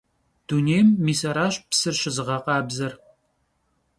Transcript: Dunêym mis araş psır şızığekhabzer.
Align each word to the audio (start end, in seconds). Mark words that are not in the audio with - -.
Dunêym 0.47 0.87
mis 1.05 1.21
araş 1.29 1.55
psır 1.69 1.95
şızığekhabzer. 2.01 2.93